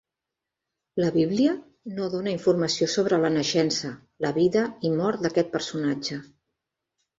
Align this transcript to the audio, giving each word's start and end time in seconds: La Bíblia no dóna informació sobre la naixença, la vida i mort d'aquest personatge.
La 1.03 1.09
Bíblia 1.17 1.51
no 1.97 2.07
dóna 2.13 2.33
informació 2.37 2.89
sobre 2.95 3.21
la 3.25 3.31
naixença, 3.37 3.93
la 4.27 4.33
vida 4.41 4.67
i 4.89 4.95
mort 4.97 5.25
d'aquest 5.29 5.55
personatge. 5.55 6.21